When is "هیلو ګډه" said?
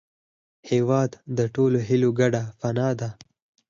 1.87-2.41